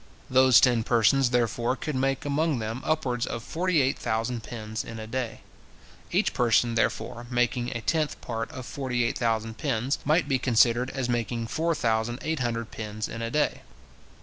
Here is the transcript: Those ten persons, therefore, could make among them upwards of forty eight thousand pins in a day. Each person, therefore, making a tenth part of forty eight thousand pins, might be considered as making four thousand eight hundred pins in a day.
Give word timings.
Those 0.31 0.59
ten 0.59 0.81
persons, 0.81 1.29
therefore, 1.29 1.75
could 1.75 1.93
make 1.95 2.25
among 2.25 2.57
them 2.57 2.81
upwards 2.83 3.27
of 3.27 3.43
forty 3.43 3.83
eight 3.83 3.99
thousand 3.99 4.41
pins 4.41 4.83
in 4.83 4.97
a 4.97 5.05
day. 5.05 5.41
Each 6.11 6.33
person, 6.33 6.73
therefore, 6.73 7.27
making 7.29 7.77
a 7.77 7.81
tenth 7.81 8.19
part 8.19 8.49
of 8.49 8.65
forty 8.65 9.03
eight 9.03 9.19
thousand 9.19 9.59
pins, 9.59 9.99
might 10.03 10.27
be 10.27 10.39
considered 10.39 10.89
as 10.89 11.07
making 11.07 11.45
four 11.49 11.75
thousand 11.75 12.17
eight 12.23 12.39
hundred 12.39 12.71
pins 12.71 13.07
in 13.07 13.21
a 13.21 13.29
day. 13.29 13.61